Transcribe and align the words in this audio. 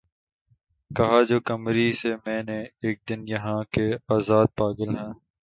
کہا 0.91 1.21
جو 1.23 1.37
قمری 1.45 1.91
سے 1.93 2.15
میں 2.25 2.41
نے 2.43 2.59
اک 2.83 2.97
دن 3.09 3.27
یہاں 3.27 3.61
کے 3.73 3.85
آزاد 4.09 4.47
پاگل 4.55 4.95
ہیں 4.97 5.11